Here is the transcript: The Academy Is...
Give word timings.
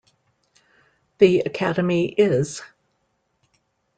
The 1.19 1.41
Academy 1.41 2.13
Is... 2.17 2.63